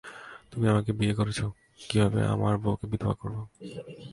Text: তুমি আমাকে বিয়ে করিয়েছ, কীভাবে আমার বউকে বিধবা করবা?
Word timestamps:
তুমি 0.51 0.65
আমাকে 0.69 0.91
বিয়ে 0.93 1.13
করিয়েছ, 1.13 1.41
কীভাবে 1.89 2.19
আমার 2.25 2.53
বউকে 2.57 2.85
বিধবা 2.91 3.13
করবা? 3.13 3.43